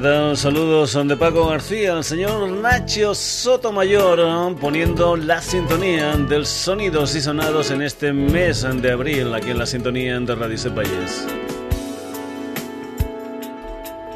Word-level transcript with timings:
¿Qué 0.00 0.06
tal? 0.06 1.08
De 1.08 1.16
Paco 1.18 1.46
García, 1.48 1.92
el 1.92 2.04
señor 2.04 2.48
Nacho 2.48 3.14
Sotomayor, 3.14 4.56
poniendo 4.56 5.14
la 5.14 5.42
sintonía 5.42 6.16
del 6.16 6.46
Sonidos 6.46 7.14
y 7.16 7.20
Sonados 7.20 7.70
en 7.70 7.82
este 7.82 8.10
mes 8.10 8.66
de 8.80 8.92
abril, 8.92 9.34
aquí 9.34 9.50
en 9.50 9.58
la 9.58 9.66
sintonía 9.66 10.18
de 10.18 10.34
Radio 10.34 10.56
Sepayes. 10.56 11.26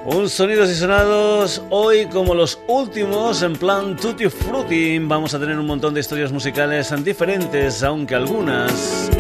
Un 0.06 0.30
Sonidos 0.30 0.70
y 0.70 0.74
Sonados 0.74 1.60
hoy 1.68 2.06
como 2.06 2.34
los 2.34 2.58
últimos 2.66 3.42
en 3.42 3.52
plan 3.52 3.94
Tutti 3.94 4.30
Frutti. 4.30 4.98
Vamos 5.00 5.34
a 5.34 5.38
tener 5.38 5.58
un 5.58 5.66
montón 5.66 5.92
de 5.92 6.00
historias 6.00 6.32
musicales 6.32 6.94
diferentes, 7.04 7.82
aunque 7.82 8.14
algunas 8.14 9.10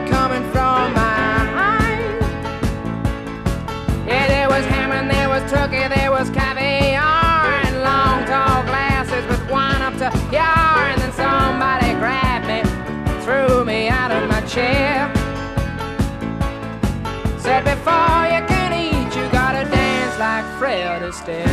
afraid 20.59 20.99
to 20.99 21.13
stand. 21.13 21.49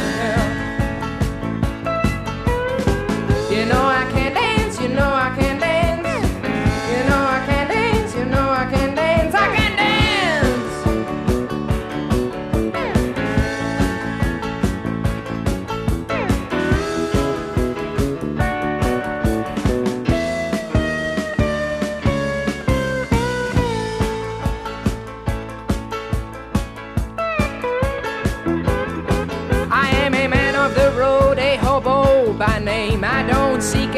You 3.49 3.65
know 3.67 3.85
I 3.85 4.05
can't 4.11 4.35
dance, 4.35 4.81
you 4.81 4.89
know 4.89 5.09
I 5.09 5.33
can't. 5.39 5.56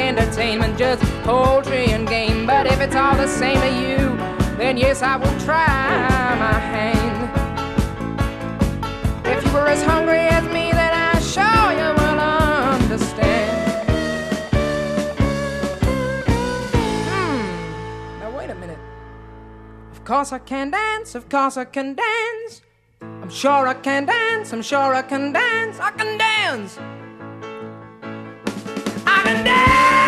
Entertainment, 0.08 0.78
just 0.78 1.02
poultry 1.22 1.90
and 1.92 2.08
game. 2.08 2.46
But 2.46 2.66
if 2.66 2.80
it's 2.80 2.96
all 2.96 3.14
the 3.14 3.28
same 3.28 3.60
to 3.60 3.72
you, 3.82 4.16
then 4.56 4.78
yes, 4.78 5.02
I 5.02 5.16
will 5.16 5.38
try 5.40 5.66
my 6.46 6.58
hand. 6.72 7.18
If 9.26 9.44
you 9.44 9.52
were 9.52 9.68
as 9.68 9.82
hungry 9.82 10.24
as 10.36 10.44
me, 10.44 10.72
then 10.72 10.92
I 10.94 11.20
sure 11.20 11.68
you 11.80 11.90
will 12.00 12.20
understand. 12.74 13.90
Hmm. 17.08 18.20
Now 18.20 18.30
wait 18.38 18.48
a 18.48 18.54
minute. 18.54 18.78
Of 19.92 20.04
course 20.04 20.32
I 20.32 20.38
can 20.38 20.70
dance. 20.70 21.14
Of 21.14 21.28
course 21.28 21.58
I 21.58 21.66
can 21.66 21.94
dance. 21.94 22.62
I'm 23.02 23.30
sure 23.30 23.68
I 23.68 23.74
can 23.74 24.06
dance. 24.06 24.54
I'm 24.54 24.62
sure 24.62 24.94
I 24.94 25.02
can 25.02 25.32
dance. 25.32 25.78
I 25.78 25.90
can 25.90 26.16
dance. 26.16 26.78
And 29.28 29.44
now. 29.44 30.07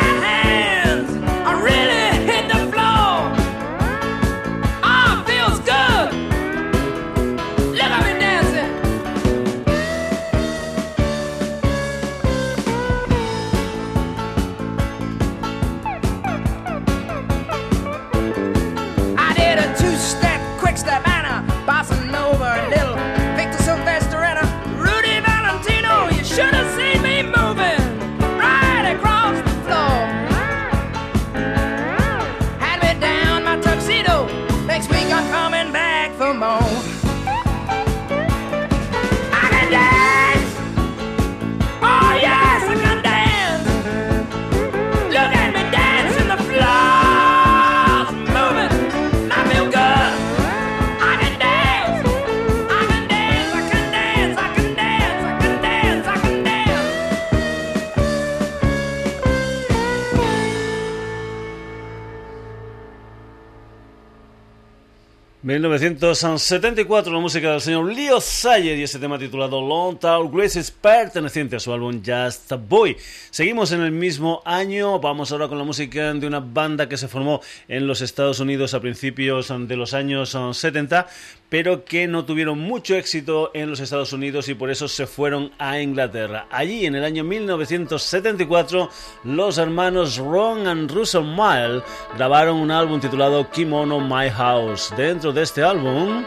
...1974... 65.50 67.10
la 67.10 67.18
música 67.18 67.50
del 67.50 67.60
señor 67.60 67.92
Leo 67.92 68.20
Sayer... 68.20 68.78
...y 68.78 68.84
ese 68.84 69.00
tema 69.00 69.18
titulado 69.18 69.60
Long 69.60 69.98
Tall 69.98 70.30
Graces... 70.30 70.70
...perteneciente 70.70 71.56
a 71.56 71.60
su 71.60 71.72
álbum 71.72 72.00
Just 72.04 72.52
a 72.52 72.56
Boy... 72.56 72.96
Seguimos 73.30 73.72
en 73.72 73.80
el 73.82 73.92
mismo 73.92 74.42
año... 74.44 74.98
...vamos 74.98 75.32
ahora 75.32 75.48
con 75.48 75.58
la 75.58 75.64
música 75.64 76.12
de 76.12 76.26
una 76.26 76.40
banda... 76.40 76.88
...que 76.88 76.96
se 76.96 77.08
formó 77.08 77.40
en 77.68 77.86
los 77.86 78.00
Estados 78.00 78.40
Unidos... 78.40 78.74
...a 78.74 78.80
principios 78.80 79.52
de 79.68 79.76
los 79.76 79.94
años 79.94 80.36
70 80.52 81.06
pero 81.50 81.84
que 81.84 82.06
no 82.06 82.24
tuvieron 82.24 82.58
mucho 82.58 82.94
éxito 82.94 83.50
en 83.52 83.68
los 83.68 83.80
Estados 83.80 84.12
Unidos 84.14 84.48
y 84.48 84.54
por 84.54 84.70
eso 84.70 84.88
se 84.88 85.06
fueron 85.06 85.50
a 85.58 85.80
Inglaterra. 85.80 86.46
Allí 86.50 86.86
en 86.86 86.94
el 86.94 87.04
año 87.04 87.24
1974 87.24 88.88
los 89.24 89.58
hermanos 89.58 90.16
Ron 90.16 90.66
and 90.68 90.90
Russell 90.90 91.24
Mile 91.24 91.82
grabaron 92.16 92.56
un 92.56 92.70
álbum 92.70 93.00
titulado 93.00 93.50
Kimono 93.50 94.00
My 94.00 94.30
House. 94.30 94.94
Dentro 94.96 95.32
de 95.32 95.42
este 95.42 95.62
álbum, 95.62 96.24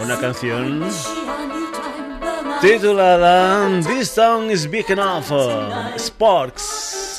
una 0.00 0.18
canción 0.18 0.84
titulada 2.62 3.82
This 3.82 4.14
Town 4.14 4.48
is 4.48 4.68
Big 4.68 4.88
Enough, 4.88 5.32
Sparks. 5.98 7.11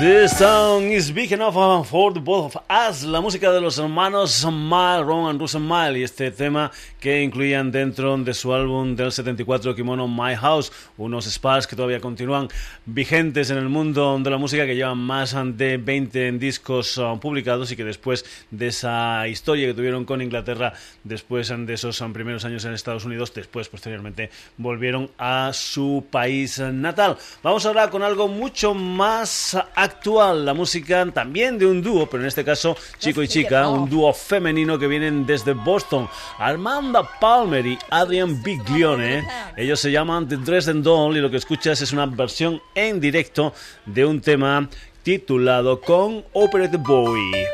This 0.00 0.38
town 0.38 0.84
is 0.84 1.12
big 1.12 1.30
enough 1.30 1.52
for 1.86 2.10
the 2.14 2.20
both 2.20 2.56
of 2.56 2.62
us. 2.70 3.04
La 3.04 3.20
música 3.20 3.52
de 3.52 3.60
los 3.60 3.78
hermanos 3.78 4.46
Mal, 4.50 5.04
Ron 5.04 5.28
and 5.28 5.38
Russell 5.38 5.60
Mal 5.60 5.94
y 5.94 6.04
este 6.04 6.30
tema 6.30 6.70
que 6.98 7.22
incluían 7.22 7.70
dentro 7.70 8.16
de 8.16 8.32
su 8.32 8.54
álbum 8.54 8.96
del 8.96 9.12
74 9.12 9.74
Kimono 9.74 10.08
My 10.08 10.36
House, 10.36 10.72
unos 10.96 11.26
Spars 11.26 11.66
que 11.66 11.76
todavía 11.76 12.00
continúan 12.00 12.48
vigentes 12.86 13.50
en 13.50 13.58
el 13.58 13.68
mundo 13.68 14.18
de 14.18 14.30
la 14.30 14.38
música 14.38 14.64
que 14.64 14.74
llevan 14.74 14.96
más 14.96 15.36
de 15.58 15.76
20 15.76 16.32
discos 16.32 16.96
uh, 16.96 17.18
publicados 17.20 17.70
y 17.70 17.76
que 17.76 17.84
después 17.84 18.24
de 18.50 18.68
esa 18.68 19.28
historia 19.28 19.66
que 19.66 19.74
tuvieron 19.74 20.06
con 20.06 20.22
Inglaterra, 20.22 20.72
después 21.04 21.52
de 21.54 21.74
esos 21.74 22.00
um, 22.00 22.14
primeros 22.14 22.46
años 22.46 22.64
en 22.64 22.72
Estados 22.72 23.04
Unidos, 23.04 23.34
después 23.34 23.68
posteriormente 23.68 24.30
volvieron 24.56 25.10
a 25.18 25.50
su 25.52 26.06
país 26.10 26.58
natal. 26.58 27.18
Vamos 27.42 27.66
ahora 27.66 27.90
con 27.90 28.02
algo 28.02 28.28
mucho 28.28 28.72
más 28.72 29.58
actual, 29.90 30.44
la 30.44 30.54
música 30.54 31.04
también 31.12 31.58
de 31.58 31.66
un 31.66 31.82
dúo, 31.82 32.08
pero 32.08 32.22
en 32.22 32.28
este 32.28 32.44
caso 32.44 32.76
chico 32.98 33.22
y 33.22 33.28
chica, 33.28 33.68
un 33.68 33.88
dúo 33.88 34.12
femenino 34.12 34.78
que 34.78 34.86
vienen 34.86 35.26
desde 35.26 35.52
Boston, 35.52 36.08
Armanda 36.38 37.08
Palmer 37.20 37.66
y 37.66 37.78
Adrian 37.90 38.42
Biglione. 38.42 39.26
Ellos 39.56 39.80
se 39.80 39.90
llaman 39.90 40.28
The 40.28 40.36
Dresden 40.36 40.82
Doll 40.82 41.16
y 41.16 41.20
lo 41.20 41.30
que 41.30 41.36
escuchas 41.36 41.80
es 41.82 41.92
una 41.92 42.06
versión 42.06 42.60
en 42.74 43.00
directo 43.00 43.52
de 43.86 44.04
un 44.04 44.20
tema 44.20 44.68
titulado 45.02 45.80
con 45.80 46.24
Operate 46.32 46.76
Boy. 46.76 47.46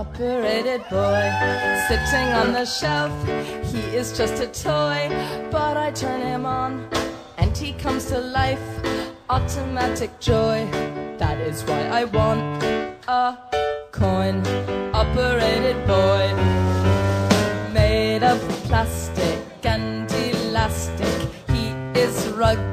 operated 0.00 0.80
boy 0.90 1.59
sitting 1.90 2.32
on 2.34 2.52
the 2.52 2.64
shelf. 2.64 3.12
He 3.72 3.80
is 3.96 4.16
just 4.16 4.40
a 4.40 4.46
toy, 4.46 5.08
but 5.50 5.76
I 5.76 5.90
turn 5.90 6.20
him 6.20 6.46
on 6.46 6.88
and 7.36 7.56
he 7.56 7.72
comes 7.72 8.04
to 8.10 8.18
life. 8.20 8.66
Automatic 9.28 10.12
joy, 10.20 10.68
that 11.18 11.38
is 11.40 11.64
why 11.64 11.80
I 12.00 12.04
want 12.04 12.62
a 13.08 13.36
coin 13.90 14.36
operated 14.94 15.78
boy 15.88 16.26
made 17.74 18.22
of 18.22 18.38
plastic 18.68 19.40
and 19.64 20.08
elastic. 20.12 21.16
He 21.48 21.70
is 21.98 22.28
rugged 22.28 22.69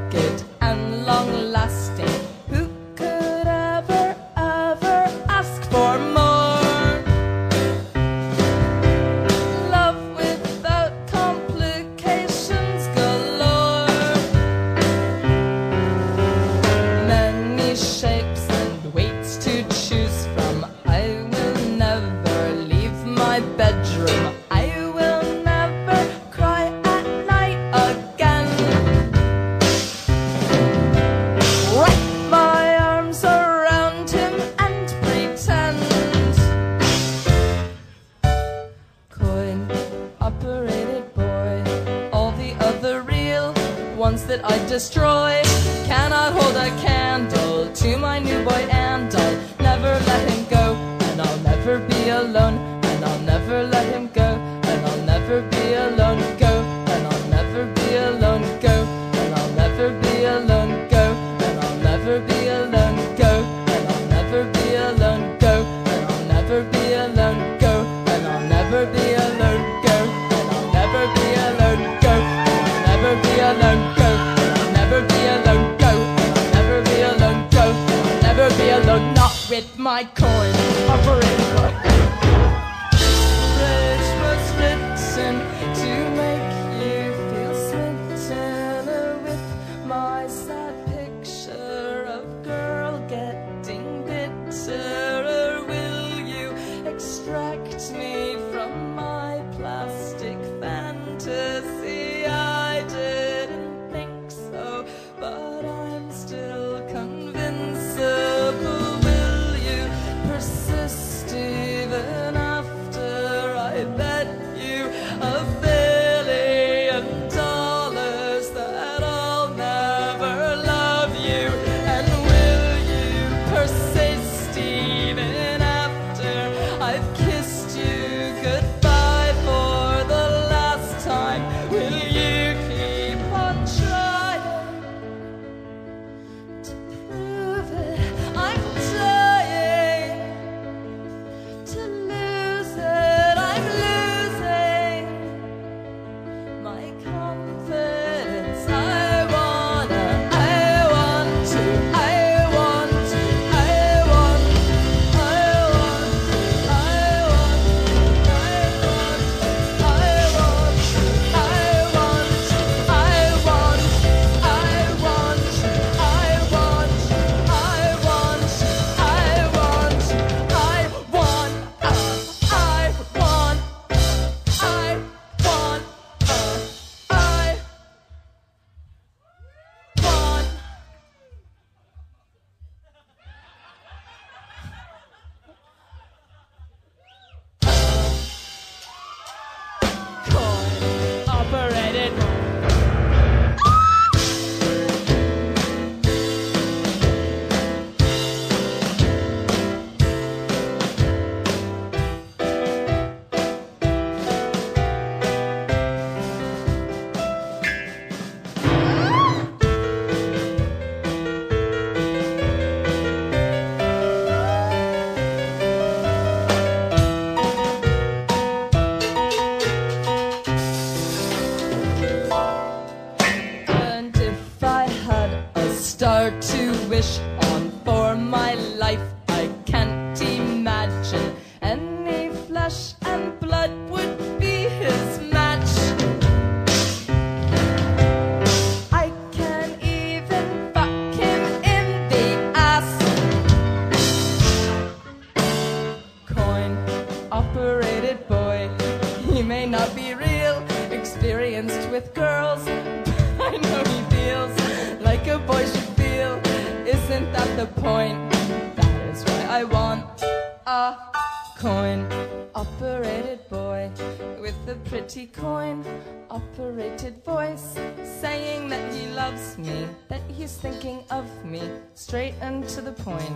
to 272.78 272.84
the 272.84 272.92
point. 272.92 273.34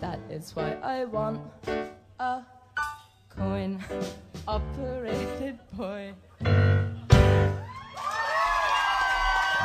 That 0.00 0.20
is 0.30 0.54
why 0.54 0.76
I 0.80 1.06
want 1.06 1.40
a 2.20 2.42
coin 3.28 3.82
operated 4.46 5.58
boy. 5.72 6.14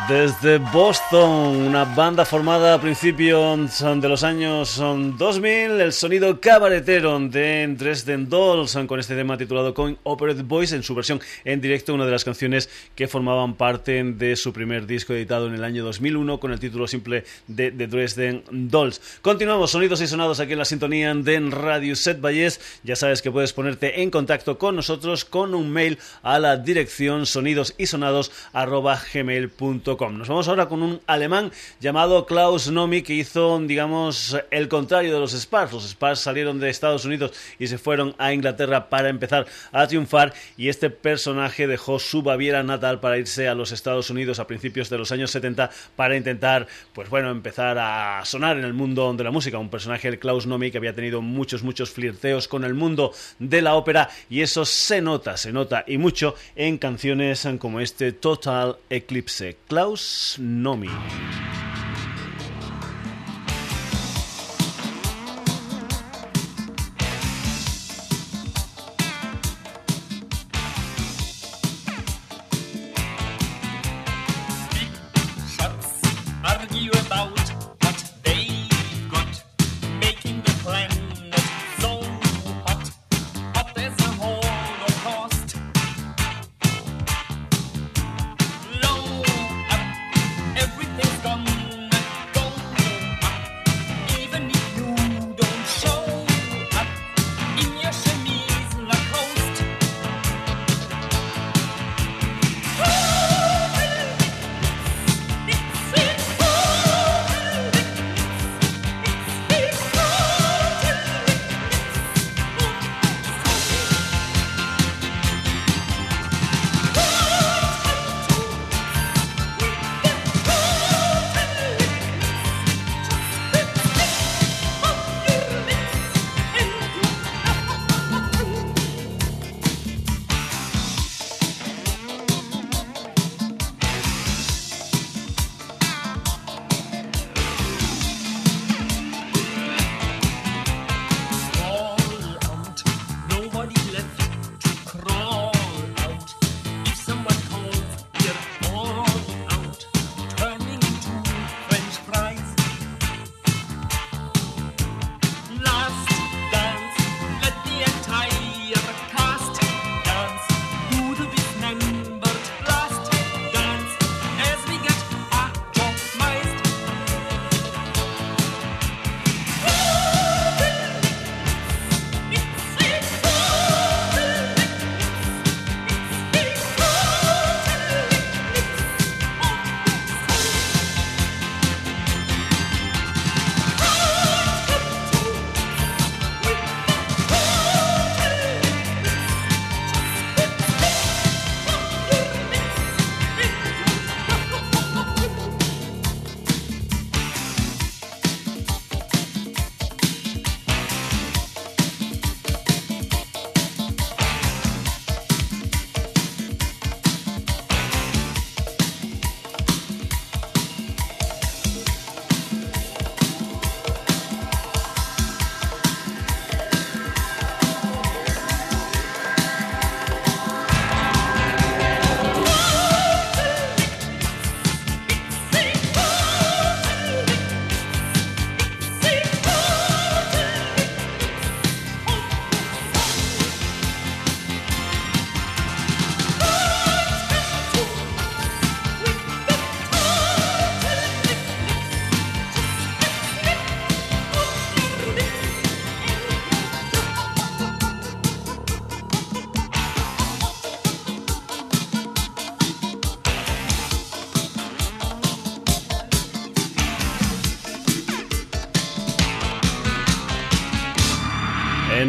Desde 0.09 0.57
Boston, 0.57 1.67
una 1.67 1.85
banda 1.85 2.25
formada 2.25 2.73
a 2.73 2.81
principios 2.81 3.79
de 3.79 4.09
los 4.09 4.23
años 4.23 4.77
2000, 4.77 5.79
el 5.79 5.93
sonido 5.93 6.41
cabaretero 6.41 7.19
de 7.19 7.67
Dresden 7.77 8.27
Dolls 8.27 8.75
con 8.87 8.99
este 8.99 9.15
tema 9.15 9.37
titulado 9.37 9.75
Coin 9.75 9.99
Operated 10.01 10.45
Voice 10.45 10.75
en 10.75 10.81
su 10.81 10.95
versión 10.95 11.21
en 11.45 11.61
directo, 11.61 11.93
una 11.93 12.07
de 12.07 12.11
las 12.11 12.25
canciones 12.25 12.71
que 12.95 13.07
formaban 13.07 13.53
parte 13.53 14.03
de 14.03 14.35
su 14.35 14.51
primer 14.51 14.87
disco 14.87 15.13
editado 15.13 15.45
en 15.45 15.53
el 15.53 15.63
año 15.63 15.83
2001 15.83 16.39
con 16.39 16.53
el 16.53 16.59
título 16.59 16.87
simple 16.87 17.23
de 17.45 17.69
The 17.69 17.85
Dresden 17.85 18.43
Dolls. 18.49 19.19
Continuamos, 19.21 19.69
sonidos 19.69 20.01
y 20.01 20.07
sonados 20.07 20.39
aquí 20.39 20.53
en 20.53 20.59
la 20.59 20.65
sintonía 20.65 21.13
de 21.13 21.39
Radio 21.51 21.95
Set 21.95 22.19
Valles. 22.19 22.59
Ya 22.83 22.95
sabes 22.95 23.21
que 23.21 23.29
puedes 23.29 23.53
ponerte 23.53 24.01
en 24.01 24.09
contacto 24.09 24.57
con 24.57 24.75
nosotros 24.75 25.23
con 25.23 25.53
un 25.53 25.69
mail 25.69 25.99
a 26.23 26.39
la 26.39 26.57
dirección 26.57 27.27
sonidosysonados.gmail.com 27.27 29.98
nos 30.07 30.29
vamos 30.29 30.47
ahora 30.47 30.67
con 30.67 30.81
un 30.81 31.01
alemán 31.07 31.51
llamado 31.81 32.25
Klaus 32.25 32.71
Nomi 32.71 33.01
que 33.01 33.13
hizo, 33.13 33.59
digamos, 33.59 34.37
el 34.49 34.69
contrario 34.69 35.13
de 35.13 35.19
los 35.19 35.33
Spars. 35.33 35.73
Los 35.73 35.89
Spars 35.89 36.21
salieron 36.21 36.57
de 36.59 36.69
Estados 36.69 37.03
Unidos 37.03 37.33
y 37.59 37.67
se 37.67 37.77
fueron 37.77 38.15
a 38.17 38.31
Inglaterra 38.31 38.87
para 38.87 39.09
empezar 39.09 39.45
a 39.73 39.87
triunfar 39.87 40.33
y 40.55 40.69
este 40.69 40.89
personaje 40.89 41.67
dejó 41.67 41.99
su 41.99 42.21
Baviera 42.21 42.63
natal 42.63 43.01
para 43.01 43.17
irse 43.17 43.49
a 43.49 43.55
los 43.55 43.73
Estados 43.73 44.09
Unidos 44.09 44.39
a 44.39 44.47
principios 44.47 44.89
de 44.89 44.97
los 44.97 45.11
años 45.11 45.31
70 45.31 45.69
para 45.97 46.15
intentar, 46.15 46.67
pues 46.93 47.09
bueno, 47.09 47.29
empezar 47.29 47.77
a 47.77 48.23
sonar 48.23 48.57
en 48.57 48.63
el 48.63 48.73
mundo 48.73 49.13
de 49.13 49.23
la 49.25 49.31
música. 49.31 49.57
Un 49.57 49.69
personaje, 49.69 50.07
el 50.07 50.19
Klaus 50.19 50.47
Nomi, 50.47 50.71
que 50.71 50.77
había 50.77 50.95
tenido 50.95 51.21
muchos, 51.21 51.61
muchos 51.61 51.89
flirteos 51.89 52.47
con 52.47 52.63
el 52.63 52.73
mundo 52.73 53.11
de 53.37 53.61
la 53.61 53.75
ópera 53.75 54.09
y 54.29 54.41
eso 54.41 54.63
se 54.63 55.01
nota, 55.01 55.35
se 55.35 55.51
nota 55.51 55.83
y 55.85 55.97
mucho 55.97 56.35
en 56.55 56.77
canciones 56.77 57.45
como 57.59 57.81
este 57.81 58.13
Total 58.13 58.77
Eclipse. 58.89 59.57
Klaus 59.67 59.88
Nomi. 60.39 60.89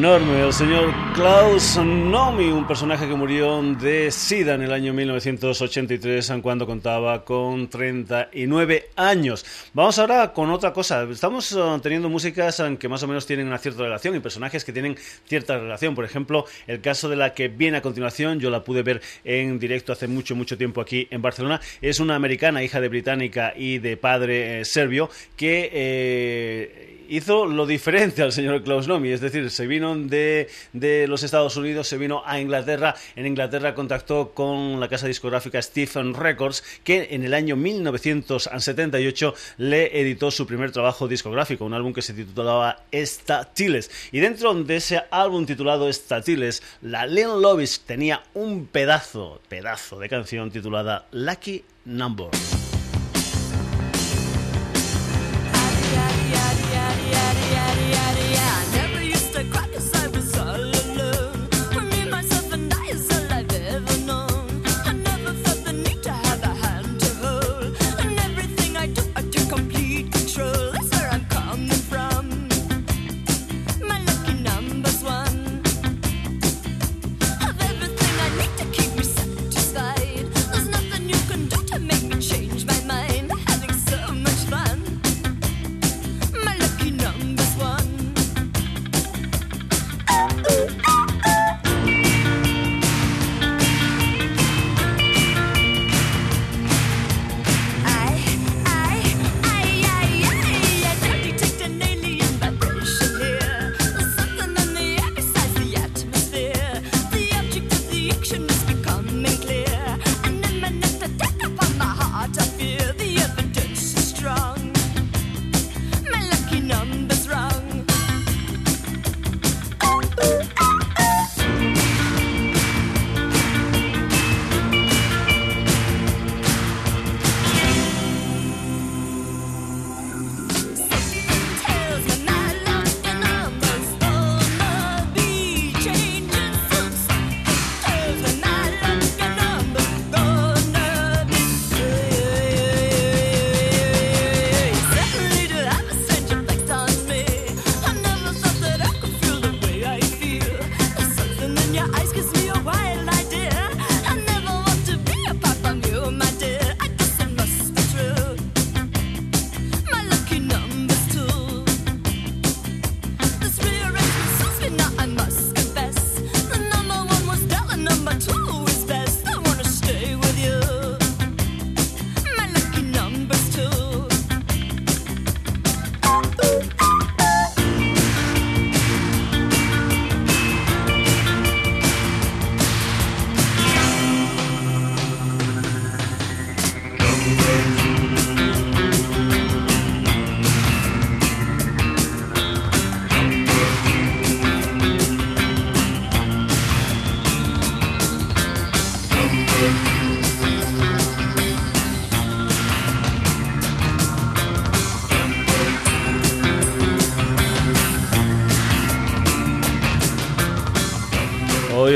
Enorme, 0.00 0.46
el 0.46 0.52
señor 0.54 0.94
Klaus 1.14 1.76
Nomi, 1.76 2.46
un 2.46 2.66
personaje 2.66 3.06
que 3.06 3.14
murió 3.14 3.60
de 3.62 4.10
SIDA 4.10 4.54
en 4.54 4.62
el 4.62 4.72
año 4.72 4.94
1983 4.94 6.32
cuando 6.40 6.66
contaba 6.66 7.22
con 7.22 7.68
39 7.68 8.88
años. 8.96 9.44
Vamos 9.74 9.98
ahora 9.98 10.32
con 10.32 10.50
otra 10.52 10.72
cosa. 10.72 11.02
Estamos 11.02 11.52
uh, 11.52 11.78
teniendo 11.82 12.08
músicas 12.08 12.60
uh, 12.60 12.78
que 12.78 12.88
más 12.88 13.02
o 13.02 13.08
menos 13.08 13.26
tienen 13.26 13.46
una 13.46 13.58
cierta 13.58 13.82
relación 13.82 14.16
y 14.16 14.20
personajes 14.20 14.64
que 14.64 14.72
tienen 14.72 14.96
cierta 15.26 15.58
relación. 15.58 15.94
Por 15.94 16.06
ejemplo, 16.06 16.46
el 16.66 16.80
caso 16.80 17.10
de 17.10 17.16
la 17.16 17.34
que 17.34 17.48
viene 17.48 17.76
a 17.76 17.82
continuación, 17.82 18.40
yo 18.40 18.48
la 18.48 18.64
pude 18.64 18.82
ver 18.82 19.02
en 19.24 19.58
directo 19.58 19.92
hace 19.92 20.08
mucho, 20.08 20.34
mucho 20.34 20.56
tiempo 20.56 20.80
aquí 20.80 21.08
en 21.10 21.20
Barcelona. 21.20 21.60
Es 21.82 22.00
una 22.00 22.14
americana, 22.14 22.62
hija 22.62 22.80
de 22.80 22.88
británica 22.88 23.52
y 23.54 23.76
de 23.76 23.98
padre 23.98 24.60
eh, 24.60 24.64
serbio, 24.64 25.10
que... 25.36 25.70
Eh, 25.70 26.79
hizo 27.10 27.44
lo 27.44 27.66
diferente 27.66 28.22
al 28.22 28.32
señor 28.32 28.62
Klaus 28.62 28.88
Nomi, 28.88 29.10
es 29.10 29.20
decir, 29.20 29.50
se 29.50 29.66
vino 29.66 29.94
de, 29.96 30.48
de, 30.72 31.06
los 31.08 31.22
Estados 31.22 31.56
Unidos, 31.56 31.88
se 31.88 31.98
vino 31.98 32.22
a 32.24 32.40
Inglaterra, 32.40 32.94
en 33.16 33.26
Inglaterra 33.26 33.74
contactó 33.74 34.30
con 34.32 34.80
la 34.80 34.88
casa 34.88 35.06
discográfica 35.06 35.60
Stephen 35.60 36.14
Records, 36.14 36.62
que 36.84 37.08
en 37.10 37.24
el 37.24 37.34
año 37.34 37.56
1978 37.56 39.34
le 39.58 40.00
editó 40.00 40.30
su 40.30 40.46
primer 40.46 40.70
trabajo 40.70 41.08
discográfico, 41.08 41.64
un 41.64 41.74
álbum 41.74 41.92
que 41.92 42.02
se 42.02 42.14
titulaba 42.14 42.84
Statiles. 42.94 43.90
Y 44.12 44.20
dentro 44.20 44.54
de 44.54 44.76
ese 44.76 45.02
álbum 45.10 45.46
titulado 45.46 45.92
Statiles, 45.92 46.62
la 46.80 47.06
Len 47.06 47.42
Lovis 47.42 47.80
tenía 47.80 48.22
un 48.34 48.66
pedazo, 48.66 49.40
pedazo 49.48 49.98
de 49.98 50.08
canción 50.08 50.50
titulada 50.50 51.06
Lucky 51.10 51.64
Number. 51.84 52.28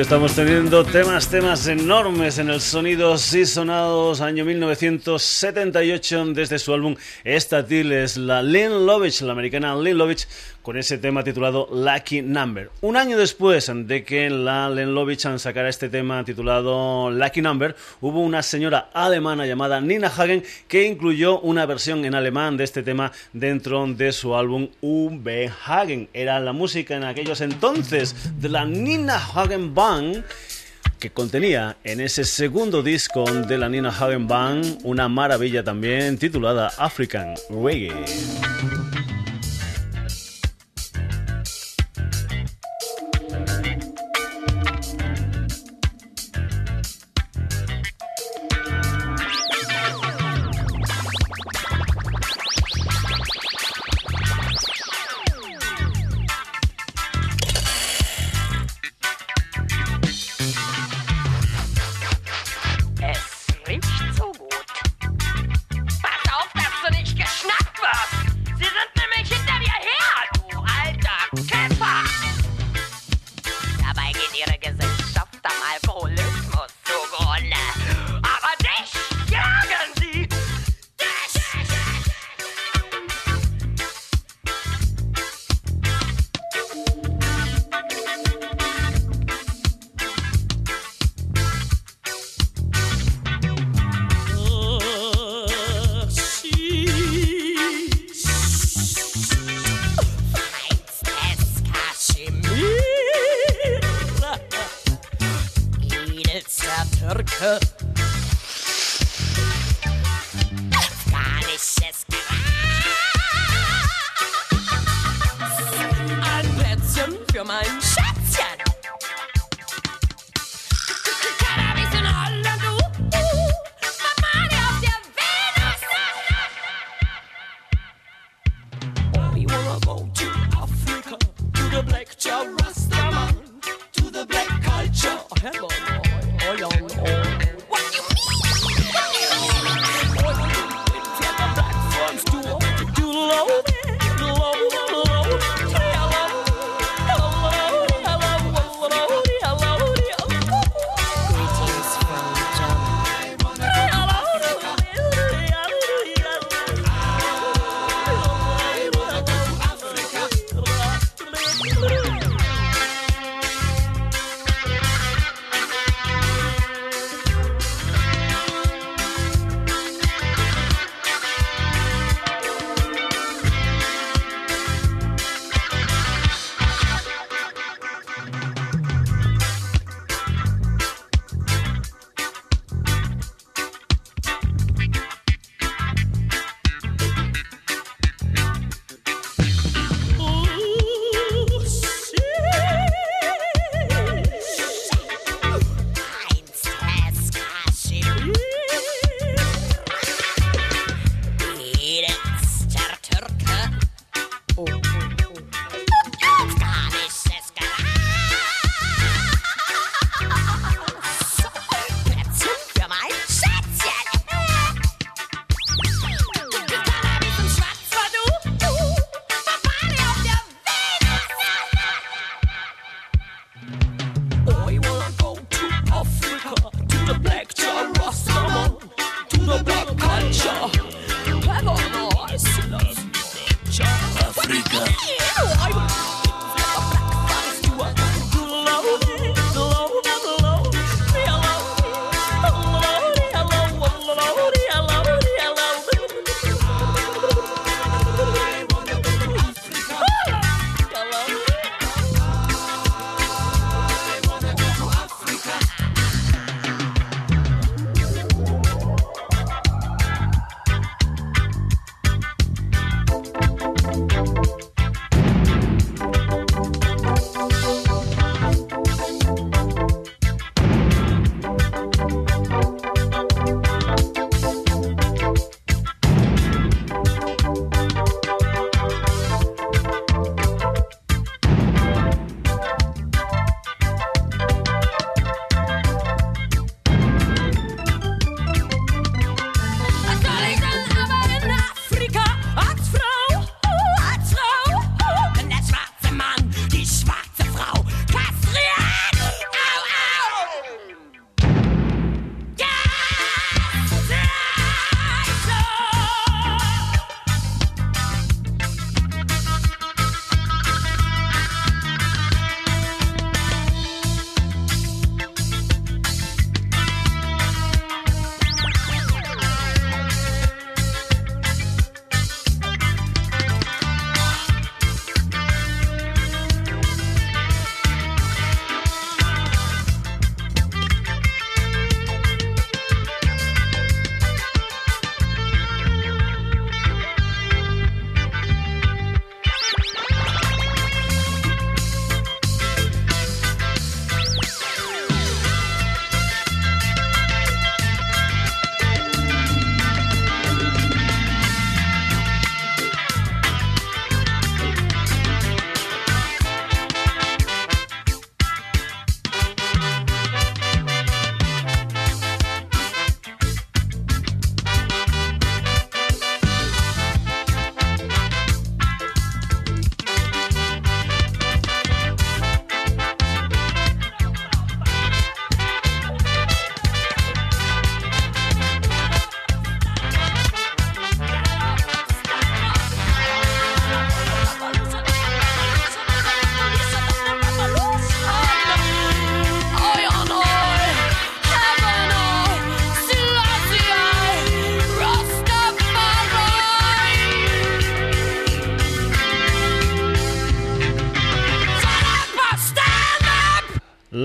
Estamos 0.04 0.34
teniendo 0.34 0.84
temas, 0.84 1.30
temas 1.30 1.66
enormes 1.66 2.36
en 2.36 2.50
el 2.50 2.60
sonido 2.60 3.14
y 3.14 3.46
sonados 3.46 4.20
año 4.20 4.44
1978 4.44 6.26
desde 6.34 6.58
su 6.58 6.74
álbum 6.74 6.94
Estatil 7.24 7.90
es 7.90 8.18
la 8.18 8.42
Lynn 8.42 8.84
Lovich, 8.84 9.22
la 9.22 9.32
americana 9.32 9.74
Lynn 9.74 9.96
Lovich 9.96 10.28
con 10.64 10.78
ese 10.78 10.96
tema 10.96 11.22
titulado 11.22 11.68
Lucky 11.70 12.22
Number. 12.22 12.70
Un 12.80 12.96
año 12.96 13.18
después 13.18 13.70
de 13.72 14.02
que 14.02 14.30
la 14.30 14.70
Lenlovich 14.70 15.28
sacara 15.36 15.68
este 15.68 15.90
tema 15.90 16.24
titulado 16.24 17.10
Lucky 17.10 17.42
Number, 17.42 17.76
hubo 18.00 18.20
una 18.20 18.42
señora 18.42 18.88
alemana 18.94 19.44
llamada 19.46 19.82
Nina 19.82 20.08
Hagen 20.08 20.42
que 20.66 20.84
incluyó 20.84 21.38
una 21.40 21.66
versión 21.66 22.06
en 22.06 22.14
alemán 22.14 22.56
de 22.56 22.64
este 22.64 22.82
tema 22.82 23.12
dentro 23.34 23.86
de 23.86 24.10
su 24.12 24.34
álbum 24.34 24.68
UB 24.80 25.50
Hagen. 25.66 26.08
Era 26.14 26.40
la 26.40 26.54
música 26.54 26.96
en 26.96 27.04
aquellos 27.04 27.42
entonces 27.42 28.40
de 28.40 28.48
la 28.48 28.64
Nina 28.64 29.16
Hagen 29.16 29.74
Band 29.74 30.24
que 30.98 31.10
contenía 31.10 31.76
en 31.84 32.00
ese 32.00 32.24
segundo 32.24 32.82
disco 32.82 33.24
de 33.24 33.58
la 33.58 33.68
Nina 33.68 33.90
Hagen 33.90 34.26
Band 34.26 34.78
una 34.84 35.10
maravilla 35.10 35.62
también 35.62 36.16
titulada 36.16 36.72
African 36.78 37.34
Reggae. 37.50 39.03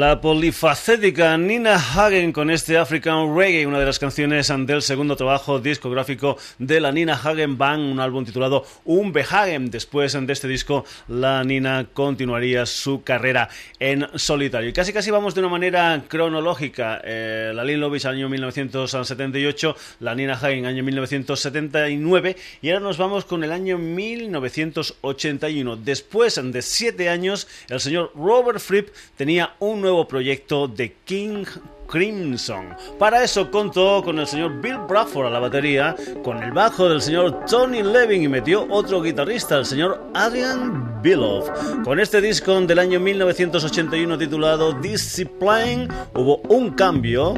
La 0.10 0.19
polifacética 0.19 1.38
Nina 1.38 1.76
Hagen 1.76 2.32
con 2.32 2.50
este 2.50 2.80
African 2.80 3.38
Reggae, 3.38 3.67
una 3.67 3.78
de 3.80 3.86
las 3.86 4.00
canciones 4.00 4.52
del 4.65 4.82
segundo 4.82 5.15
trabajo 5.15 5.60
discográfico 5.60 6.36
de 6.58 6.80
la 6.80 6.91
Nina 6.91 7.13
Hagen 7.13 7.60
Band, 7.60 7.91
un 7.91 8.00
álbum 8.00 8.26
titulado 8.26 8.65
Unbehagen. 8.86 9.69
Después 9.69 10.13
de 10.19 10.34
este 10.34 10.48
disco, 10.48 10.84
la 11.10 11.43
Nina 11.43 11.86
continuaría 11.93 12.65
su 12.65 13.04
carrera 13.04 13.50
en 13.80 14.08
solitario. 14.15 14.69
Y 14.69 14.74
casi 14.74 14.93
casi 14.93 15.12
vamos 15.12 15.36
de 15.36 15.41
una 15.41 15.50
manera 15.50 16.02
cronológica. 16.08 17.02
Eh, 17.04 17.52
la 17.54 17.63
Lynn 17.63 17.80
Lovis 17.80 18.06
año 18.06 18.30
1978, 18.30 19.76
la 20.00 20.15
Nina 20.15 20.34
Hagen 20.34 20.65
año 20.65 20.82
1979 20.82 22.36
y 22.63 22.69
ahora 22.72 22.80
nos 22.80 22.98
vamos 22.98 23.26
con 23.26 23.43
el 23.43 23.52
año 23.52 23.78
1981. 23.78 25.76
Después 25.76 26.41
de 26.43 26.63
siete 26.63 27.10
años, 27.10 27.48
el 27.69 27.80
señor 27.80 28.12
Robert 28.15 28.60
Fripp 28.60 28.89
tenía 29.15 29.54
un 29.60 29.82
nuevo 29.82 29.99
proyecto 30.08 30.68
de 30.68 30.96
King 31.06 31.46
Crimson. 31.90 32.76
Para 32.98 33.24
eso 33.24 33.50
contó 33.50 34.04
con 34.04 34.20
el 34.20 34.28
señor 34.28 34.62
Bill 34.62 34.78
Bradford 34.88 35.28
a 35.28 35.30
la 35.30 35.40
batería, 35.40 35.96
con 36.24 36.42
el 36.42 36.52
bajo 36.52 36.88
del 36.88 37.02
señor 37.02 37.46
Tony 37.46 37.82
Levin 37.82 38.24
y 38.24 38.28
metió 38.28 38.68
otro 38.70 39.02
guitarrista, 39.02 39.58
el 39.58 39.66
señor 39.66 40.12
Adrian 40.14 41.02
Biloff. 41.02 41.50
Con 41.84 42.00
este 42.00 42.22
disco 42.22 42.60
del 42.62 42.80
año 42.80 43.00
1981 43.00 44.18
titulado 44.18 44.74
Discipline 44.74 45.88
hubo 46.14 46.38
un 46.50 46.72
cambio 46.72 47.34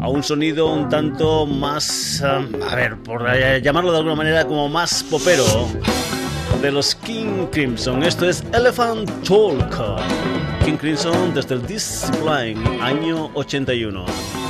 a 0.00 0.08
un 0.08 0.22
sonido 0.22 0.72
un 0.72 0.88
tanto 0.88 1.46
más, 1.46 2.22
um, 2.22 2.62
a 2.62 2.74
ver, 2.74 2.96
por 2.98 3.24
eh, 3.28 3.60
llamarlo 3.62 3.92
de 3.92 3.98
alguna 3.98 4.16
manera 4.16 4.44
como 4.46 4.68
más 4.68 5.04
popero 5.04 5.44
de 6.60 6.70
los 6.72 6.94
King 6.94 7.46
Crimson. 7.50 8.02
Esto 8.02 8.28
es 8.28 8.42
Elephant 8.52 9.10
Talk. 9.26 10.51
King 10.64 10.76
Crimson 10.76 11.34
desde 11.34 11.56
el 11.56 11.66
Discipline, 11.66 12.80
año 12.80 13.30
81. 13.34 14.41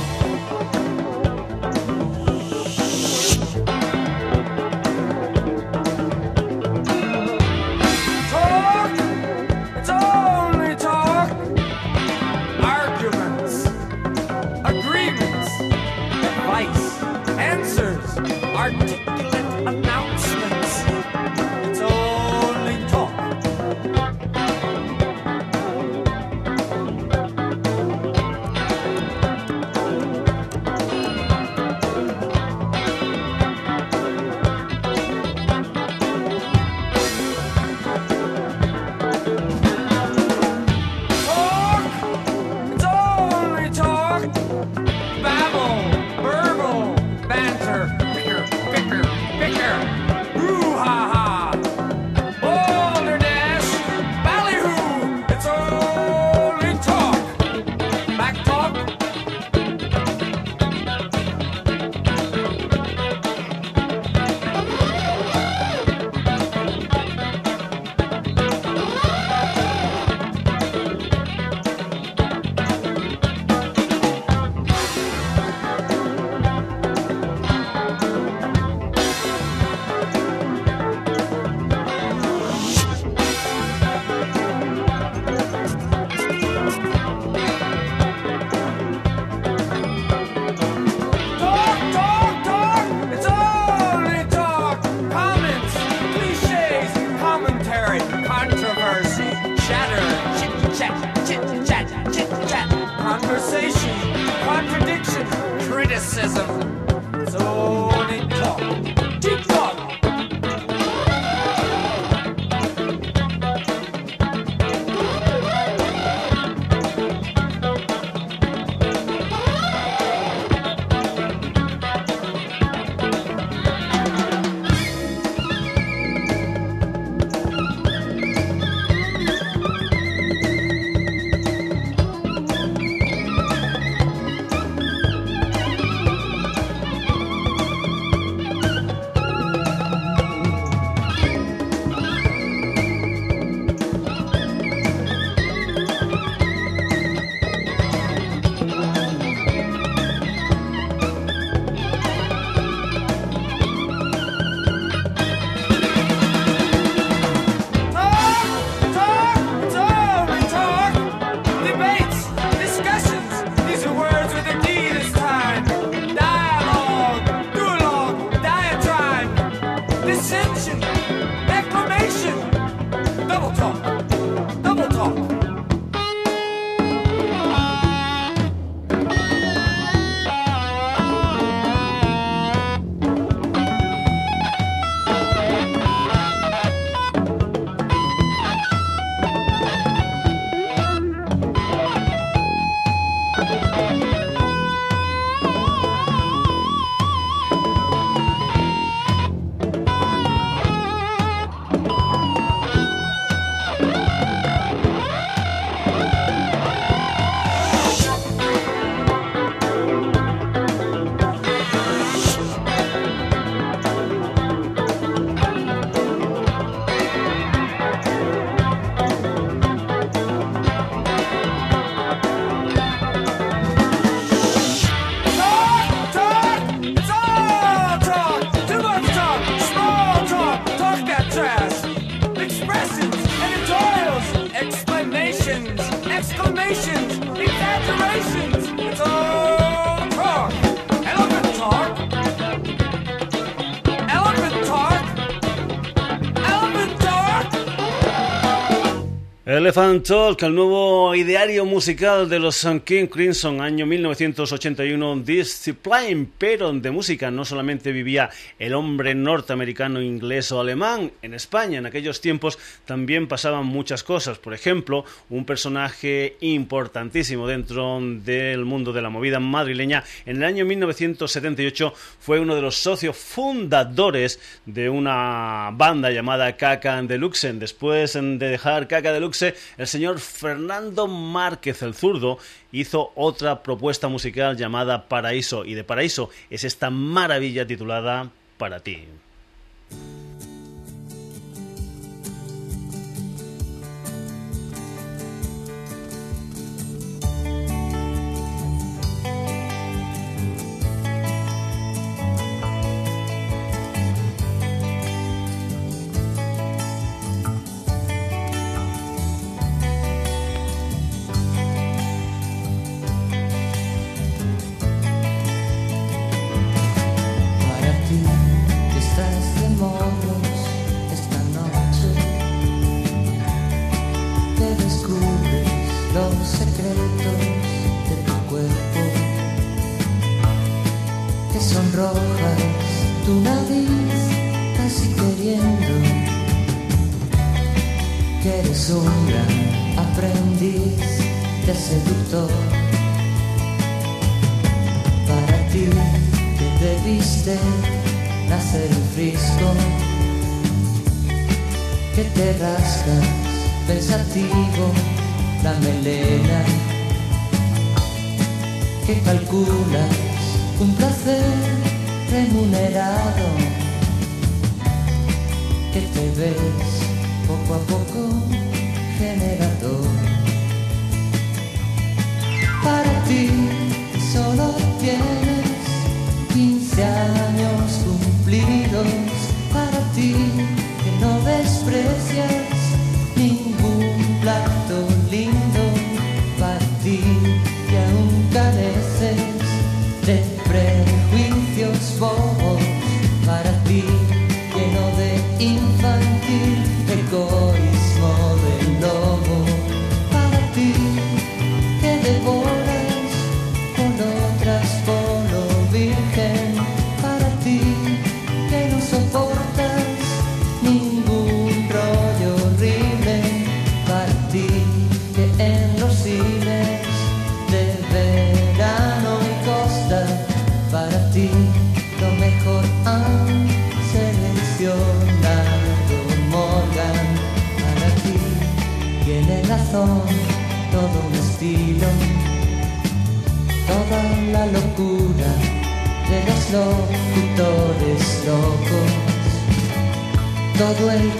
Elephant 249.63 250.05
Talk, 250.05 250.43
el 250.43 250.55
nuevo 250.55 251.15
ideario 251.15 251.63
musical 251.63 252.27
de 252.27 252.37
los 252.37 252.67
King 252.83 253.05
Crimson, 253.07 253.61
año 253.61 253.85
1981, 253.85 255.21
Discipline, 255.21 256.27
pero 256.37 256.73
de 256.73 256.91
música 256.91 257.31
no 257.31 257.45
solamente 257.45 257.93
vivía 257.93 258.29
el 258.59 258.73
hombre 258.73 259.15
norteamericano, 259.15 260.01
inglés 260.01 260.51
o 260.51 260.59
alemán, 260.59 261.13
en 261.21 261.33
España. 261.33 261.77
En 261.79 261.85
aquellos 261.85 262.19
tiempos 262.19 262.59
también 262.83 263.29
pasaban 263.29 263.65
muchas 263.65 264.03
cosas, 264.03 264.37
por 264.37 264.53
ejemplo, 264.53 265.05
un 265.29 265.45
personaje 265.45 266.35
importantísimo 266.41 267.47
dentro 267.47 268.01
del 268.01 268.65
mundo 268.65 268.91
de 268.91 269.01
la 269.01 269.09
movida 269.09 269.39
madrileña, 269.39 270.03
en 270.25 270.37
el 270.37 270.43
año 270.43 270.65
1978 270.65 271.93
fue 272.19 272.41
uno 272.41 272.55
de 272.55 272.61
los 272.61 272.75
socios 272.75 273.15
fundadores 273.15 274.41
de 274.65 274.89
una 274.89 275.69
banda 275.71 276.11
llamada 276.11 276.57
Caca 276.57 277.01
Deluxe, 277.01 277.53
después 277.53 278.11
de 278.11 278.49
dejar 278.49 278.89
Caca 278.89 279.13
Deluxe 279.13 279.52
el 279.77 279.87
señor 279.87 280.19
Fernando 280.19 281.07
Márquez 281.07 281.81
el 281.81 281.93
zurdo 281.93 282.37
hizo 282.71 283.11
otra 283.15 283.63
propuesta 283.63 284.07
musical 284.07 284.57
llamada 284.57 285.07
Paraíso 285.07 285.65
y 285.65 285.73
de 285.73 285.83
Paraíso 285.83 286.29
es 286.49 286.63
esta 286.63 286.89
maravilla 286.89 287.65
titulada 287.65 288.29
Para 288.57 288.79
ti. 288.79 289.07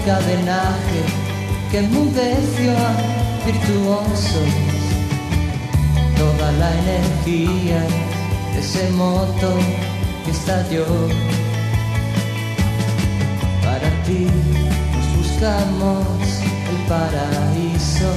Cadenaje 0.05 1.01
que 1.71 1.79
enmudeció 1.79 2.71
a 2.71 3.45
virtuosos. 3.45 4.53
Toda 6.17 6.51
la 6.53 6.71
energía 6.83 7.81
de 8.53 8.59
ese 8.59 8.89
moto 8.91 9.49
que 10.25 10.31
estalló. 10.31 10.85
Para 13.63 13.89
ti 14.03 14.27
nos 14.93 15.17
buscamos 15.17 16.39
el 16.71 16.79
paraíso. 16.87 18.11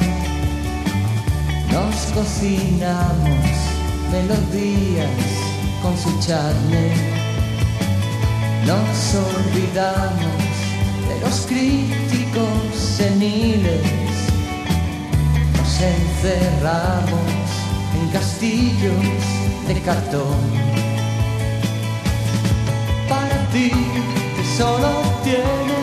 Nos 1.72 1.96
cocinamos 2.12 3.56
melodías 4.10 5.10
con 5.82 5.96
su 5.96 6.18
charne 6.20 7.26
nos 8.66 9.14
olvidamos 9.14 10.45
los 11.36 11.46
críticos 11.46 12.74
seniles 12.74 13.82
nos 15.56 15.80
encerramos 15.80 17.30
en 18.00 18.08
castillos 18.10 19.22
de 19.68 19.80
cartón. 19.82 20.38
Para 23.08 23.38
ti 23.52 23.70
que 23.70 24.56
solo 24.56 24.88
tienes 25.24 25.75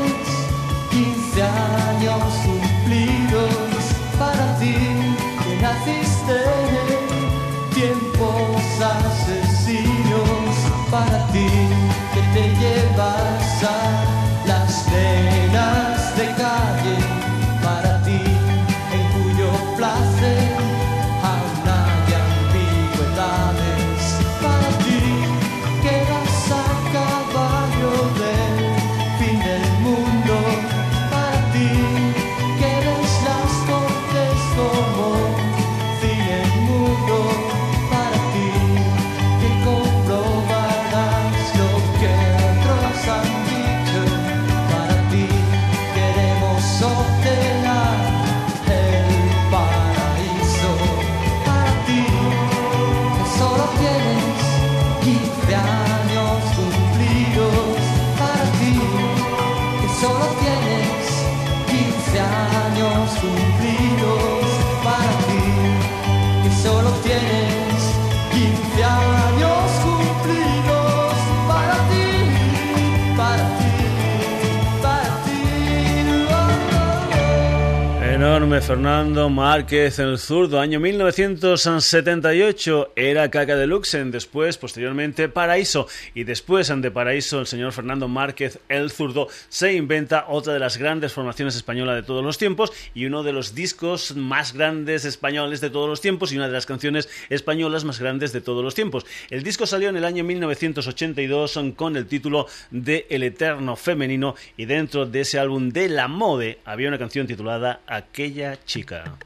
Fernando 78.66 79.30
Márquez 79.30 79.99
el 79.99 80.18
zurdo, 80.18 80.61
año 80.61 80.80
1978, 80.80 82.93
era 82.95 83.30
Caca 83.30 83.57
de 83.57 83.68
Luxen, 83.68 84.09
después, 84.09 84.57
posteriormente, 84.57 85.28
Paraíso, 85.28 85.86
y 86.16 86.24
después 86.24 86.72
de 86.74 86.89
Paraíso, 86.89 87.41
el 87.41 87.47
señor 87.47 87.74
Fernando 87.74 88.07
Márquez 88.07 88.59
el 88.70 88.89
zurdo 88.89 89.28
se 89.49 89.74
inventa 89.74 90.28
otra 90.30 90.53
de 90.53 90.59
las 90.59 90.78
grandes 90.78 91.11
formaciones 91.11 91.57
españolas 91.57 91.97
de 91.97 92.03
todos 92.03 92.24
los 92.24 92.38
tiempos 92.38 92.72
y 92.93 93.05
uno 93.05 93.24
de 93.24 93.34
los 93.34 93.53
discos 93.53 94.16
más 94.16 94.53
grandes 94.53 95.03
españoles 95.03 95.59
de 95.59 95.70
todos 95.70 95.89
los 95.89 95.99
tiempos 95.99 96.32
y 96.32 96.38
una 96.38 96.47
de 96.47 96.53
las 96.53 96.66
canciones 96.66 97.09
españolas 97.30 97.84
más 97.84 97.99
grandes 97.99 98.32
de 98.32 98.39
todos 98.39 98.64
los 98.64 98.76
tiempos. 98.76 99.05
El 99.30 99.43
disco 99.43 99.68
salió 99.68 99.89
en 99.89 99.97
el 99.97 100.05
año 100.05 100.24
1982 100.24 101.59
con 101.76 101.97
el 101.97 102.07
título 102.07 102.47
de 102.72 103.07
El 103.09 103.24
Eterno 103.24 103.76
Femenino 103.76 104.36
y 104.55 104.64
dentro 104.66 105.05
de 105.05 105.20
ese 105.22 105.38
álbum 105.38 105.70
de 105.70 105.89
la 105.89 106.07
mode 106.07 106.59
había 106.64 106.88
una 106.88 106.97
canción 106.97 107.28
titulada 107.28 107.82
Aquella 107.88 108.52
chica. 108.65 109.17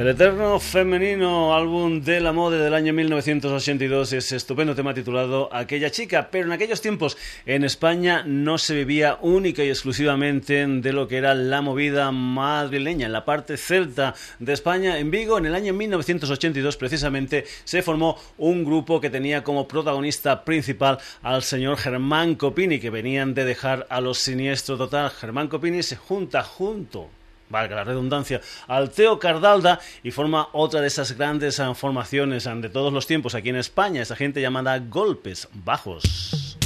El 0.00 0.08
Eterno 0.08 0.58
Femenino, 0.58 1.54
álbum 1.54 2.00
de 2.00 2.20
la 2.20 2.32
moda 2.32 2.56
del 2.56 2.72
año 2.72 2.94
1982, 2.94 4.14
ese 4.14 4.36
estupendo 4.36 4.74
tema 4.74 4.94
titulado 4.94 5.50
Aquella 5.52 5.90
chica, 5.90 6.30
pero 6.30 6.46
en 6.46 6.52
aquellos 6.52 6.80
tiempos 6.80 7.18
en 7.44 7.64
España 7.64 8.22
no 8.24 8.56
se 8.56 8.74
vivía 8.74 9.18
única 9.20 9.62
y 9.62 9.68
exclusivamente 9.68 10.66
de 10.66 10.92
lo 10.94 11.06
que 11.06 11.18
era 11.18 11.34
la 11.34 11.60
movida 11.60 12.12
madrileña. 12.12 13.04
En 13.04 13.12
la 13.12 13.26
parte 13.26 13.58
celta 13.58 14.14
de 14.38 14.54
España, 14.54 14.98
en 14.98 15.10
Vigo, 15.10 15.36
en 15.36 15.44
el 15.44 15.54
año 15.54 15.74
1982 15.74 16.78
precisamente, 16.78 17.44
se 17.64 17.82
formó 17.82 18.18
un 18.38 18.64
grupo 18.64 19.02
que 19.02 19.10
tenía 19.10 19.44
como 19.44 19.68
protagonista 19.68 20.46
principal 20.46 20.96
al 21.20 21.42
señor 21.42 21.76
Germán 21.76 22.36
Copini, 22.36 22.80
que 22.80 22.88
venían 22.88 23.34
de 23.34 23.44
dejar 23.44 23.86
a 23.90 24.00
los 24.00 24.16
siniestros 24.16 24.78
total. 24.78 25.10
Germán 25.10 25.48
Copini 25.48 25.82
se 25.82 25.96
junta 25.96 26.42
junto 26.42 27.10
valga 27.50 27.76
la 27.76 27.84
redundancia, 27.84 28.40
al 28.66 28.90
Teo 28.90 29.18
Cardalda 29.18 29.80
y 30.02 30.10
forma 30.10 30.48
otra 30.52 30.80
de 30.80 30.86
esas 30.86 31.12
grandes 31.12 31.60
ah, 31.60 31.74
formaciones 31.74 32.46
ah, 32.46 32.54
de 32.54 32.70
todos 32.70 32.92
los 32.92 33.06
tiempos 33.06 33.34
aquí 33.34 33.50
en 33.50 33.56
España, 33.56 34.00
esa 34.00 34.16
gente 34.16 34.40
llamada 34.40 34.78
Golpes 34.78 35.48
Bajos. 35.52 36.56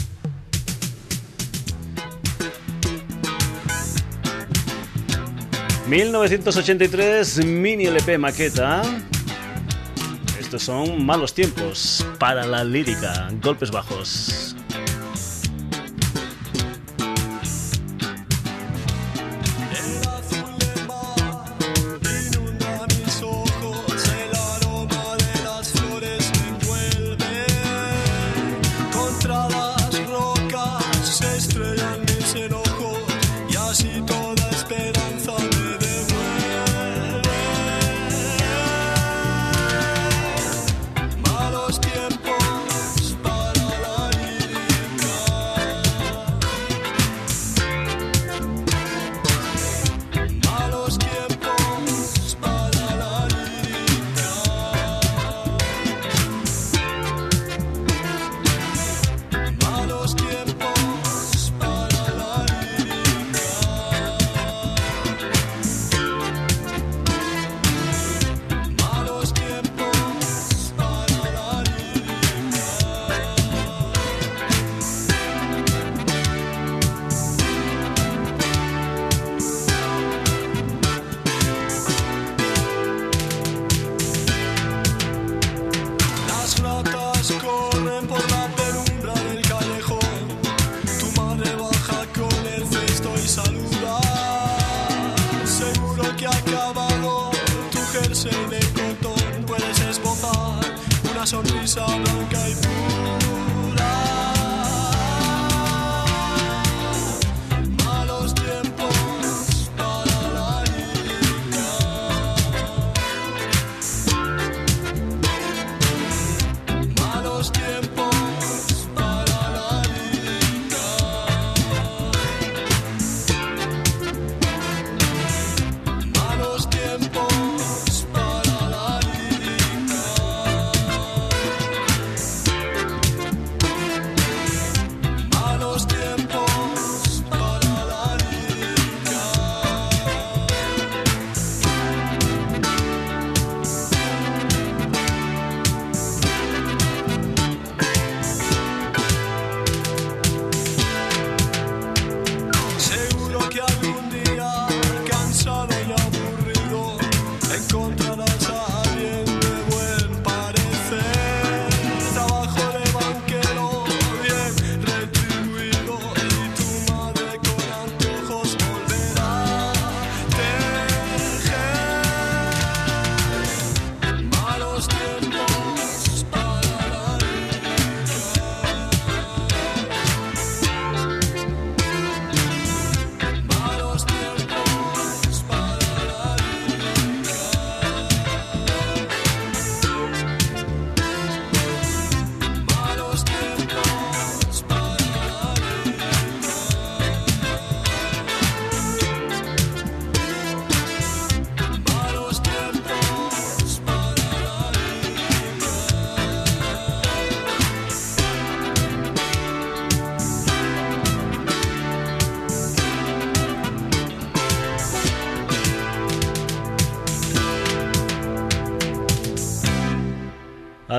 1983, 5.87 7.45
mini 7.45 7.87
LP 7.87 8.17
maqueta. 8.17 8.83
Estos 10.41 10.63
son 10.63 11.05
malos 11.05 11.35
tiempos 11.35 12.07
para 12.19 12.47
la 12.47 12.65
lírica, 12.65 13.29
golpes 13.43 13.71
bajos. 13.71 14.57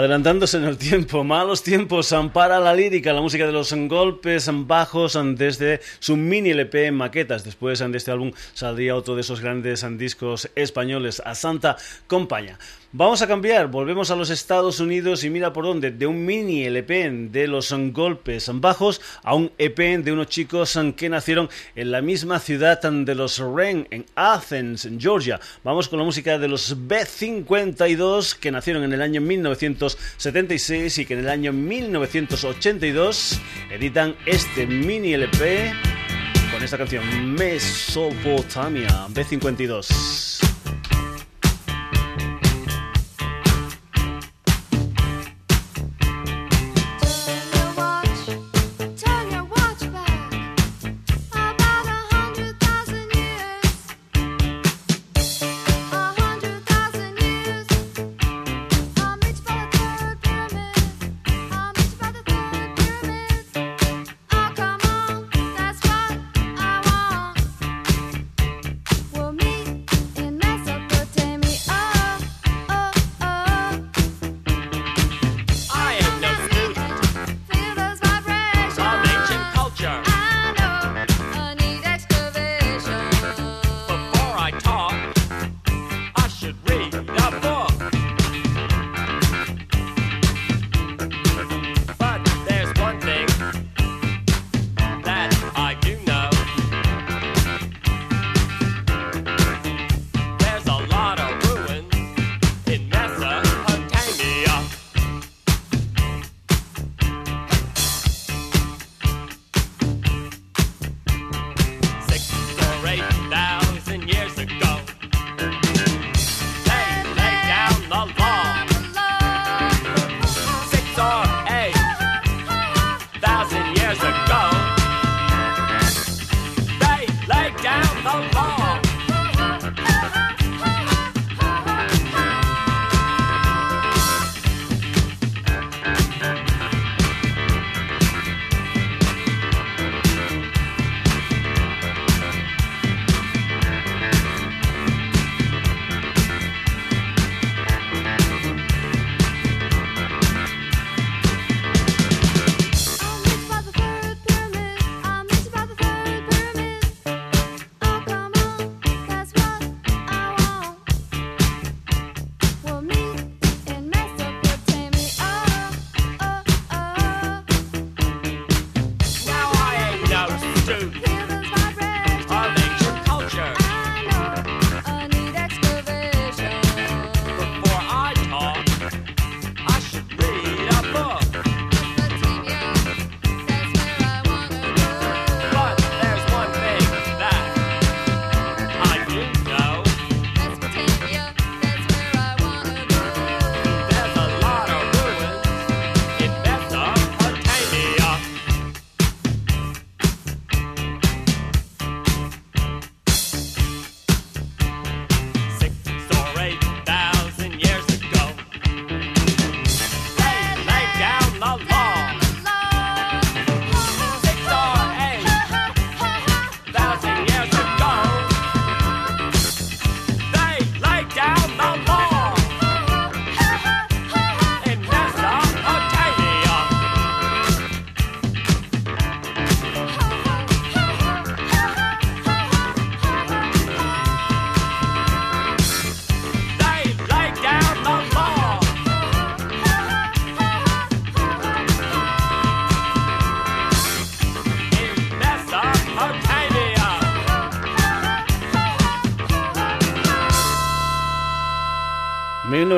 Adelantándose 0.05 0.57
en 0.57 0.65
el 0.65 0.77
tiempo, 0.77 1.23
malos 1.23 1.63
tiempos 1.63 2.13
para 2.31 2.59
la 2.59 2.75
lírica, 2.75 3.11
la 3.11 3.21
música 3.21 3.47
de 3.47 3.51
los 3.51 3.73
golpes 3.73 4.47
bajos 4.53 5.17
desde 5.33 5.81
su 5.97 6.15
mini 6.15 6.51
LP 6.51 6.85
en 6.85 6.93
maquetas. 6.93 7.43
Después 7.43 7.79
de 7.79 7.97
este 7.97 8.11
álbum 8.11 8.31
saldría 8.53 8.95
otro 8.95 9.15
de 9.15 9.21
esos 9.21 9.41
grandes 9.41 9.83
discos 9.97 10.51
españoles, 10.53 11.23
a 11.25 11.33
Santa 11.33 11.75
Compaña. 12.05 12.59
Vamos 12.97 13.21
a 13.21 13.27
cambiar, 13.27 13.67
volvemos 13.67 14.09
a 14.09 14.15
los 14.15 14.29
Estados 14.29 14.79
Unidos 14.79 15.25
y 15.25 15.29
mira 15.29 15.51
por 15.51 15.65
dónde, 15.65 15.91
de 15.91 16.07
un 16.07 16.25
mini 16.25 16.63
LP 16.63 17.27
de 17.29 17.45
los 17.45 17.75
golpes 17.91 18.49
bajos 18.53 19.01
a 19.21 19.35
un 19.35 19.51
EP 19.57 19.77
de 20.01 20.13
unos 20.13 20.27
chicos 20.27 20.79
que 20.95 21.09
nacieron 21.09 21.49
en 21.75 21.91
la 21.91 22.01
misma 22.01 22.39
ciudad 22.39 22.81
de 22.81 23.13
los 23.13 23.39
Ren, 23.39 23.85
en 23.91 24.05
Athens, 24.15 24.85
en 24.85 24.97
Georgia. 24.97 25.41
Vamos 25.61 25.89
con 25.89 25.99
la 25.99 26.05
música 26.05 26.39
de 26.39 26.47
los 26.47 26.87
B52 26.87 28.33
que 28.35 28.49
nacieron 28.49 28.85
en 28.85 28.93
el 28.93 29.01
año 29.01 29.19
1976 29.19 30.97
y 30.97 31.05
que 31.05 31.15
en 31.15 31.19
el 31.19 31.27
año 31.27 31.51
1982 31.51 33.41
editan 33.71 34.15
este 34.25 34.65
mini 34.65 35.15
LP 35.15 35.73
con 36.49 36.63
esta 36.63 36.77
canción 36.77 37.03
Mesopotamia 37.35 38.87
B52. 39.09 40.54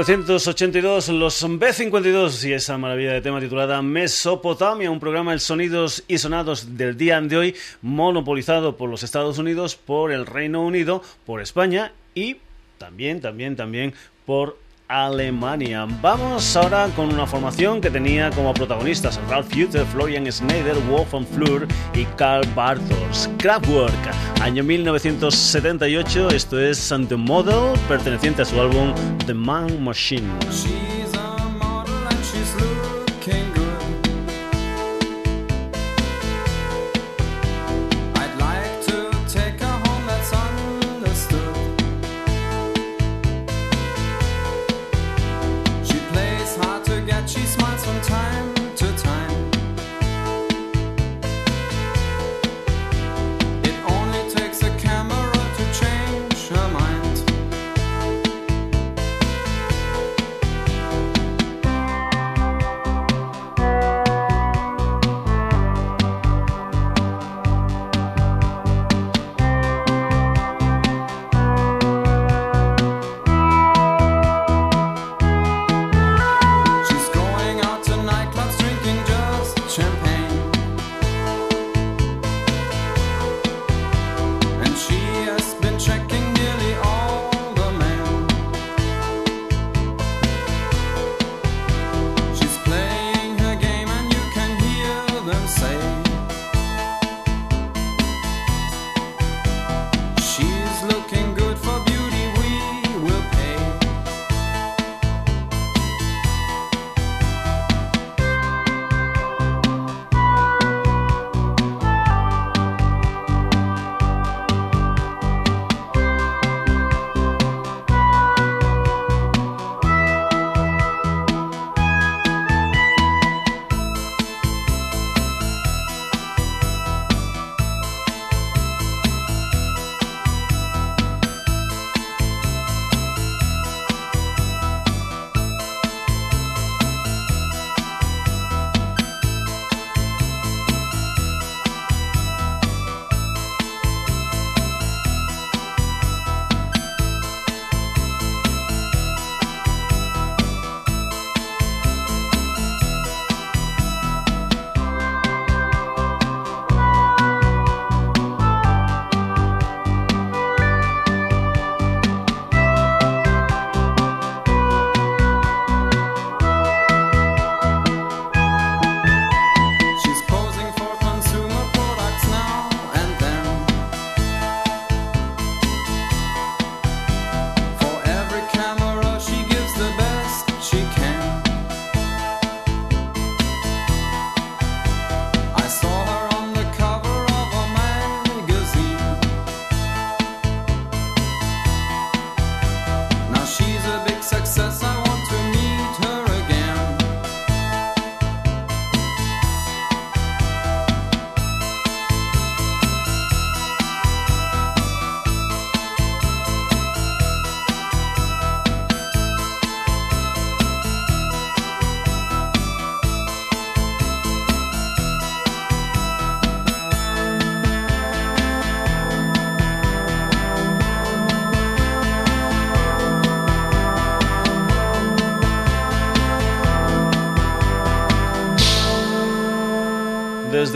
1982, 0.08 1.10
los 1.10 1.44
B52 1.44 2.48
y 2.48 2.54
esa 2.54 2.78
maravilla 2.78 3.12
de 3.12 3.20
tema 3.20 3.42
titulada 3.42 3.82
Mesopotamia, 3.82 4.90
un 4.90 5.02
programa 5.02 5.34
de 5.34 5.40
sonidos 5.40 6.06
y 6.08 6.18
sonados 6.18 6.78
del 6.78 6.96
día 6.96 7.20
de 7.20 7.36
hoy, 7.36 7.56
monopolizado 7.82 8.78
por 8.78 8.90
los 8.90 9.04
Estados 9.04 9.38
Unidos, 9.38 9.76
por 9.76 10.14
el 10.14 10.26
Reino 10.26 10.66
Unido, 10.66 11.04
por 11.26 11.42
España 11.42 11.92
y 12.16 12.38
también, 12.78 13.20
también, 13.20 13.58
también 13.58 13.94
por 14.26 14.58
Alemania. 14.88 15.88
Vamos 16.02 16.56
ahora 16.56 16.88
con 16.96 17.14
una 17.14 17.26
formación 17.26 17.82
que 17.82 17.90
tenía 17.90 18.30
como 18.32 18.54
protagonistas 18.54 19.20
Ralph 19.30 19.52
Hutter, 19.56 19.86
Florian 19.86 20.32
Schneider, 20.32 20.76
Wolf 20.90 21.12
von 21.12 21.26
Fleur 21.26 21.68
y 21.94 22.06
Karl 22.18 22.48
Bartos. 22.56 23.30
Kraftwerk, 23.38 23.94
año 24.42 24.64
1978, 24.64 26.30
esto 26.30 26.60
es 26.60 26.94
The 27.08 27.16
Model, 27.16 27.78
perteneciente 27.88 28.42
a 28.42 28.46
su 28.46 28.60
álbum 28.60 28.94
The 29.26 29.34
Man 29.34 29.84
Machine. 29.84 30.28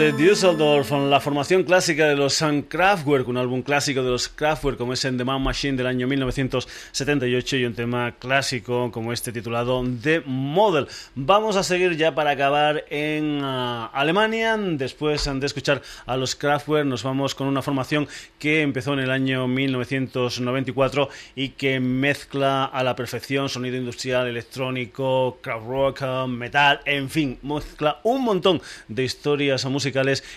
Desde 0.02 0.18
Düsseldorf, 0.18 0.90
la 0.90 1.20
formación 1.20 1.62
clásica 1.62 2.08
de 2.08 2.16
los 2.16 2.44
Kraftwerk, 2.68 3.28
un 3.28 3.38
álbum 3.38 3.62
clásico 3.62 4.02
de 4.02 4.10
los 4.10 4.30
Kraftwerk 4.30 4.76
como 4.76 4.94
es 4.94 5.06
en 5.06 5.16
The 5.16 5.24
Man 5.24 5.44
Machine 5.44 5.78
del 5.78 5.86
año 5.86 6.08
1978 6.08 7.58
y 7.58 7.66
un 7.66 7.76
tema 7.76 8.14
clásico 8.14 8.92
como 8.92 9.14
este 9.14 9.32
titulado 9.32 9.84
The 10.02 10.24
Model. 10.26 10.88
Vamos 11.14 11.56
a 11.56 11.62
seguir 11.62 11.98
ya 11.98 12.16
para 12.16 12.32
acabar 12.32 12.84
en 12.90 13.42
ah, 13.44 13.92
Alemania. 13.94 14.58
Después 14.58 15.30
de 15.32 15.46
escuchar 15.46 15.84
a 16.08 16.18
los 16.18 16.36
Kraftwerk 16.36 16.88
nos 16.88 17.04
vamos 17.04 17.36
con 17.36 17.46
una 17.46 17.62
formación 17.62 18.08
que 18.40 18.64
empezó 18.64 18.94
en 18.94 19.02
el 19.02 19.12
año 19.12 19.48
1994 19.48 21.10
y 21.36 21.50
que 21.50 21.80
mezcla 21.80 22.66
a 22.66 22.84
la 22.84 22.96
perfección 22.96 23.50
sonido 23.50 23.78
industrial, 23.78 24.28
electrónico, 24.28 25.38
crowd 25.42 25.68
rock, 25.68 26.28
metal, 26.28 26.80
en 26.86 27.08
fin, 27.08 27.38
mezcla 27.44 28.00
un 28.02 28.24
montón 28.24 28.64
de 28.88 29.04
historias 29.04 29.64
musicales 29.66 29.91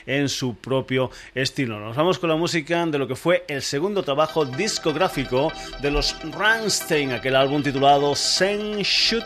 en 0.06 0.28
su 0.28 0.56
propio 0.56 1.10
estilo. 1.34 1.78
Nos 1.80 1.96
vamos 1.96 2.18
con 2.18 2.28
la 2.28 2.36
música 2.36 2.84
de 2.86 2.98
lo 2.98 3.06
que 3.06 3.16
fue 3.16 3.44
el 3.48 3.62
segundo 3.62 4.02
trabajo 4.02 4.44
discográfico 4.44 5.52
de 5.80 5.90
los 5.90 6.16
Rammstein, 6.32 7.12
aquel 7.12 7.36
álbum 7.36 7.62
titulado 7.62 8.14
Sen 8.14 8.78
Shoot 8.82 9.24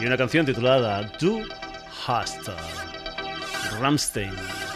y 0.00 0.06
una 0.06 0.16
canción 0.16 0.44
titulada 0.44 1.10
Du 1.18 1.42
Hast. 2.06 2.48
Rammstein. 3.80 4.75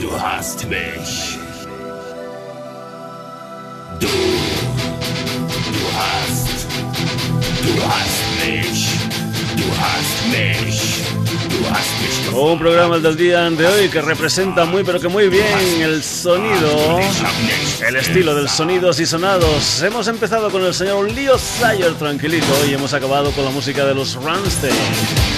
Du 0.00 0.10
hast 0.12 0.64
mich. 0.68 1.38
Du, 3.98 4.06
du 5.76 5.84
hast, 5.98 6.66
du 7.64 7.72
hast 7.82 8.22
mich. 8.44 8.80
Du 9.56 9.66
hast 9.80 10.18
mich. 10.30 10.78
Un 12.32 12.58
programa 12.58 12.96
el 12.96 13.02
del 13.02 13.16
día 13.16 13.50
de 13.50 13.66
hoy 13.66 13.88
que 13.88 14.00
representa 14.00 14.64
muy 14.64 14.84
pero 14.84 15.00
que 15.00 15.08
muy 15.08 15.28
bien 15.28 15.82
el 15.82 16.02
sonido, 16.04 17.00
el 17.86 17.96
estilo 17.96 18.34
del 18.36 18.48
sonidos 18.48 19.00
y 19.00 19.06
sonados. 19.06 19.82
Hemos 19.82 20.06
empezado 20.06 20.50
con 20.50 20.64
el 20.64 20.72
señor 20.72 21.10
Leo 21.10 21.36
Sayer 21.36 21.94
tranquilito 21.94 22.46
y 22.68 22.74
hemos 22.74 22.94
acabado 22.94 23.32
con 23.32 23.44
la 23.44 23.50
música 23.50 23.84
de 23.84 23.94
los 23.94 24.14
Rammstein. 24.14 25.37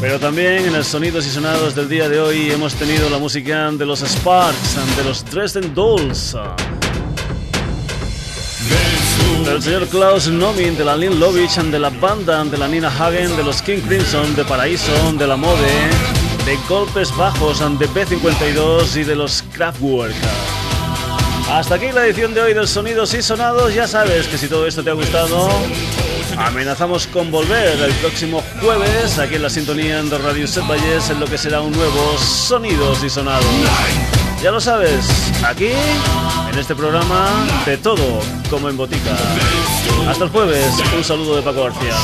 Pero 0.00 0.18
también 0.18 0.66
en 0.66 0.74
el 0.74 0.84
sonidos 0.84 1.26
y 1.26 1.30
sonados 1.30 1.74
del 1.74 1.88
día 1.88 2.08
de 2.08 2.20
hoy 2.20 2.50
hemos 2.50 2.74
tenido 2.74 3.08
la 3.08 3.18
música 3.18 3.70
de 3.70 3.86
los 3.86 4.00
Sparks, 4.00 4.76
de 4.96 5.04
los 5.04 5.24
Dresden 5.24 5.74
Dolls, 5.74 6.36
del 9.44 9.62
señor 9.62 9.86
Klaus 9.88 10.28
Nomin, 10.28 10.76
de 10.76 10.84
la 10.84 10.96
Lynn 10.96 11.18
Lovich, 11.20 11.56
de 11.56 11.78
la 11.78 11.90
banda, 11.90 12.44
de 12.44 12.58
la 12.58 12.68
Nina 12.68 12.88
Hagen, 12.88 13.36
de 13.36 13.44
los 13.44 13.62
King 13.62 13.80
Crimson, 13.86 14.34
de 14.34 14.44
Paraíso, 14.44 15.12
de 15.12 15.26
la 15.26 15.36
Mode, 15.36 15.90
de 16.44 16.58
Golpes 16.68 17.14
Bajos, 17.16 17.60
de 17.60 17.88
B52 17.88 18.96
y 18.96 19.04
de 19.04 19.14
los 19.14 19.42
Kraftwerk. 19.52 20.14
Hasta 21.50 21.76
aquí 21.76 21.92
la 21.92 22.06
edición 22.06 22.34
de 22.34 22.40
hoy 22.40 22.54
del 22.54 22.66
Sonidos 22.66 23.14
y 23.14 23.22
Sonados. 23.22 23.74
Ya 23.74 23.86
sabes 23.86 24.26
que 24.26 24.38
si 24.38 24.48
todo 24.48 24.66
esto 24.66 24.82
te 24.82 24.90
ha 24.90 24.94
gustado, 24.94 25.48
amenazamos 26.38 27.06
con 27.06 27.30
volver 27.30 27.78
el 27.80 27.92
próximo 27.94 28.42
jueves 28.60 29.18
aquí 29.18 29.36
en 29.36 29.42
la 29.42 29.50
sintonía 29.50 30.02
de 30.02 30.18
Radio 30.18 30.46
Set 30.46 30.66
Valles 30.66 31.10
en 31.10 31.20
lo 31.20 31.26
que 31.26 31.38
será 31.38 31.60
un 31.60 31.72
nuevo 31.72 32.18
Sonidos 32.18 33.02
y 33.04 33.10
Sonados. 33.10 33.46
Ya 34.42 34.50
lo 34.50 34.60
sabes, 34.60 35.32
aquí, 35.42 35.70
en 36.52 36.58
este 36.58 36.74
programa, 36.74 37.30
de 37.64 37.78
todo 37.78 38.20
como 38.50 38.68
en 38.68 38.76
botica. 38.76 39.16
Hasta 40.08 40.24
el 40.24 40.30
jueves, 40.30 40.74
un 40.94 41.02
saludo 41.02 41.36
de 41.36 41.42
Paco 41.42 41.64
García. 41.64 41.94